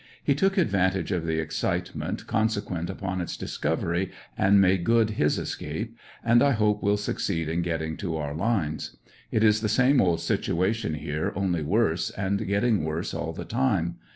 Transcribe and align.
He 0.23 0.33
took 0.33 0.57
advantage 0.57 1.11
of 1.11 1.27
the 1.27 1.37
excitement 1.37 2.25
consequent 2.25 2.89
upon 2.89 3.21
its 3.21 3.37
discovery 3.37 4.09
and 4.35 4.59
made 4.59 4.83
good 4.83 5.11
his 5.11 5.37
escape, 5.37 5.95
and 6.25 6.41
I 6.41 6.53
hope 6.53 6.81
will 6.81 6.97
succeed 6.97 7.47
in 7.47 7.61
getting 7.61 7.97
to 7.97 8.17
our 8.17 8.33
lines. 8.33 8.97
It 9.31 9.43
is 9.43 9.61
the 9.61 9.69
same 9.69 10.01
old 10.01 10.19
situation 10.19 10.95
here 10.95 11.31
only 11.35 11.61
worse, 11.61 12.09
and 12.09 12.47
getting 12.47 12.83
worse 12.83 13.13
all 13.13 13.31
the 13.31 13.45
time. 13.45 13.97